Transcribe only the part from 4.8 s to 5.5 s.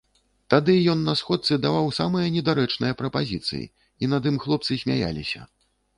смяяліся.